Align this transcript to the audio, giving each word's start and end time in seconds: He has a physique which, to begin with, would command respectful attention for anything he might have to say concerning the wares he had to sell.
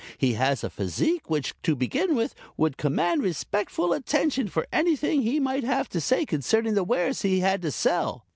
He 0.17 0.33
has 0.33 0.63
a 0.63 0.71
physique 0.71 1.29
which, 1.29 1.53
to 1.61 1.75
begin 1.75 2.15
with, 2.15 2.33
would 2.57 2.75
command 2.75 3.21
respectful 3.21 3.93
attention 3.93 4.47
for 4.47 4.65
anything 4.73 5.21
he 5.21 5.39
might 5.39 5.63
have 5.63 5.89
to 5.89 6.01
say 6.01 6.25
concerning 6.25 6.73
the 6.73 6.83
wares 6.83 7.21
he 7.21 7.41
had 7.41 7.61
to 7.61 7.69
sell. 7.69 8.25